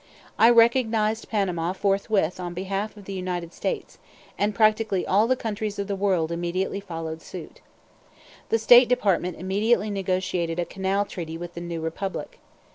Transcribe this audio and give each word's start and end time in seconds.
I 0.39 0.49
recognized 0.49 1.29
Panama 1.29 1.73
forthwith 1.73 2.39
on 2.39 2.55
behalf 2.55 2.97
of 2.97 3.05
the 3.05 3.13
United 3.13 3.53
States, 3.53 3.99
and 4.35 4.55
practically 4.55 5.05
all 5.05 5.27
the 5.27 5.35
countries 5.35 5.77
of 5.77 5.85
the 5.85 5.95
world 5.95 6.31
immediately 6.31 6.79
followed 6.79 7.21
suit. 7.21 7.61
The 8.49 8.57
State 8.57 8.89
Department 8.89 9.37
immediately 9.37 9.91
negotiated 9.91 10.57
a 10.57 10.65
canal 10.65 11.05
treaty 11.05 11.37
with 11.37 11.53
the 11.53 11.61
new 11.61 11.81
Republic. 11.81 12.39